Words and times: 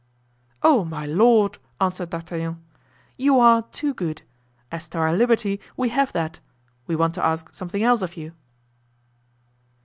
"Oh, 0.63 0.83
my 0.83 1.05
lord!" 1.05 1.59
answered 1.79 2.09
D'Artagnan, 2.09 2.57
"you 3.17 3.39
are 3.39 3.61
too 3.61 3.93
good; 3.93 4.23
as 4.71 4.87
to 4.87 4.97
our 4.97 5.13
liberty, 5.13 5.59
we 5.77 5.89
have 5.89 6.11
that; 6.13 6.39
we 6.87 6.95
want 6.95 7.13
to 7.13 7.23
ask 7.23 7.53
something 7.53 7.83
else 7.83 8.01
of 8.01 8.17
you." 8.17 8.33